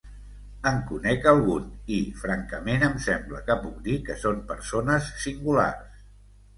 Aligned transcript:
En 0.69 0.79
conec 0.91 1.27
algun 1.31 1.67
i, 1.99 2.01
francament, 2.23 2.87
em 2.89 2.97
sembla 3.09 3.45
que 3.51 3.61
puc 3.69 3.79
dir 3.91 4.01
que 4.11 4.19
són 4.27 4.45
persones 4.53 5.15
singulars. 5.29 6.07